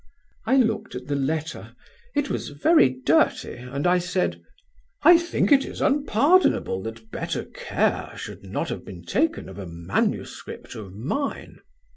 [0.47, 1.75] "I looked at the letter;
[2.15, 4.41] it was very dirty, and I said:
[5.03, 9.67] "'I think it is unpardonable that better care should not have been taken of a
[9.67, 11.59] manuscript of mine.'